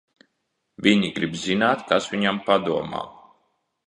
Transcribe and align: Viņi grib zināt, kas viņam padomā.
Viņi 0.85 1.11
grib 1.17 1.37
zināt, 1.41 1.83
kas 1.91 2.07
viņam 2.13 2.39
padomā. 2.47 3.03